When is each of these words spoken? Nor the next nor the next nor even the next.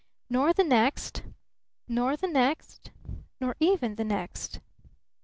Nor 0.31 0.51
the 0.51 0.63
next 0.63 1.21
nor 1.87 2.17
the 2.17 2.25
next 2.27 2.89
nor 3.39 3.55
even 3.59 3.97
the 3.97 4.03
next. 4.03 4.59